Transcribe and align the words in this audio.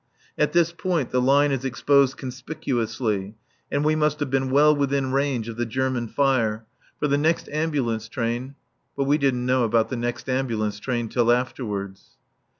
At 0.35 0.51
this 0.53 0.71
point 0.71 1.11
the 1.11 1.21
line 1.21 1.51
is 1.51 1.63
exposed 1.63 2.17
conspicuously, 2.17 3.35
and 3.71 3.85
we 3.85 3.95
must 3.95 4.19
have 4.19 4.31
been 4.31 4.49
well 4.49 4.75
within 4.75 5.11
range 5.11 5.47
of 5.47 5.57
the 5.57 5.65
German 5.67 6.07
fire, 6.07 6.65
for 6.99 7.07
the 7.07 7.19
next 7.19 7.47
ambulance 7.49 8.09
train 8.09 8.55
but 8.97 9.03
we 9.03 9.19
didn't 9.19 9.45
know 9.45 9.63
about 9.63 9.89
the 9.89 9.95
next 9.97 10.27
ambulance 10.27 10.79
train 10.79 11.07
till 11.07 11.31
afterwards. 11.31 12.17